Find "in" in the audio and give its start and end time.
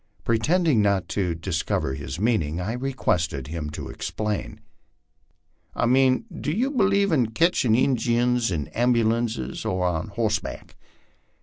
7.11-7.27, 8.49-8.65